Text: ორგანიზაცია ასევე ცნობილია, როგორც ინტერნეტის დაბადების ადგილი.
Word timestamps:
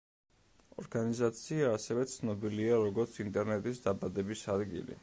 ორგანიზაცია 0.83 1.67
ასევე 1.73 2.07
ცნობილია, 2.15 2.81
როგორც 2.87 3.23
ინტერნეტის 3.27 3.87
დაბადების 3.89 4.47
ადგილი. 4.59 4.99